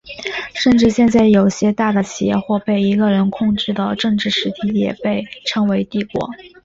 [0.55, 6.27] 甚至现在有些大的企业或被一个人控制的政治实体也被称为帝国。